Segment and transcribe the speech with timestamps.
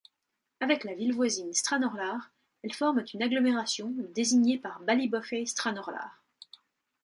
[0.61, 2.31] Avec la ville voisine Stranorlar,
[2.63, 6.23] elles forment une agglomération désignée par Ballybofey-Stranorlar.